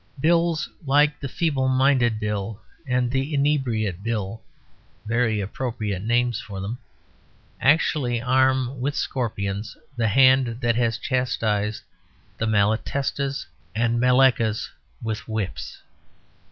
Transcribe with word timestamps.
Bills 0.19 0.67
like 0.83 1.19
the 1.19 1.29
Feeble 1.29 1.67
Minded 1.67 2.19
Bill 2.19 2.59
and 2.87 3.11
the 3.11 3.35
Inebriate 3.35 4.01
Bill 4.01 4.41
(very 5.05 5.39
appropriate 5.39 6.01
names 6.01 6.39
for 6.41 6.59
them) 6.59 6.79
actually 7.61 8.19
arm 8.19 8.79
with 8.81 8.95
scorpions 8.95 9.77
the 9.95 10.07
hand 10.07 10.59
that 10.61 10.75
has 10.75 10.97
chastised 10.97 11.83
the 12.39 12.47
Malatestas 12.47 13.45
and 13.75 13.99
Maleckas 13.99 14.71
with 15.03 15.27
whips. 15.27 15.83